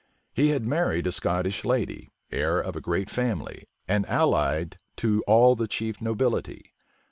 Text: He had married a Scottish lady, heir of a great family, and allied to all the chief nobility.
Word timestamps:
He 0.33 0.47
had 0.49 0.65
married 0.65 1.05
a 1.05 1.11
Scottish 1.11 1.63
lady, 1.63 2.09
heir 2.31 2.59
of 2.59 2.75
a 2.75 2.81
great 2.81 3.07
family, 3.07 3.67
and 3.87 4.03
allied 4.07 4.77
to 4.95 5.23
all 5.27 5.53
the 5.55 5.67
chief 5.67 6.01
nobility. 6.01 6.73